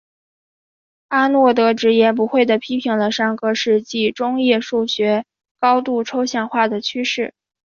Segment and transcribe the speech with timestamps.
[1.09, 5.25] 阿诺德直言不讳地批评了上个世纪中叶数学
[5.59, 7.35] 高度抽象化的趋势。